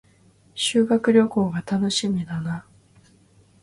[0.55, 2.65] 修学旅行が楽しみだな